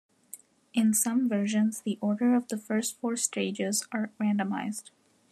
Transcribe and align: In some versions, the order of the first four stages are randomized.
In 0.73 0.95
some 0.95 1.29
versions, 1.29 1.81
the 1.81 1.99
order 2.01 2.33
of 2.33 2.47
the 2.47 2.57
first 2.57 2.99
four 2.99 3.15
stages 3.15 3.87
are 3.91 4.09
randomized. 4.19 4.89